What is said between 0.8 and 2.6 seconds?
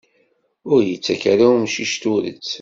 ittak ara umcic turet.